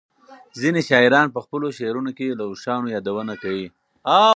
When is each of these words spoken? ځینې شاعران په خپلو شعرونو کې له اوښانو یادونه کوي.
ځینې 0.61 0.81
شاعران 0.89 1.27
په 1.31 1.39
خپلو 1.45 1.67
شعرونو 1.77 2.11
کې 2.17 2.37
له 2.39 2.43
اوښانو 2.49 2.91
یادونه 2.95 3.33
کوي. 3.43 3.67